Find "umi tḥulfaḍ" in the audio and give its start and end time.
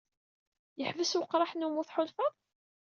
1.67-2.33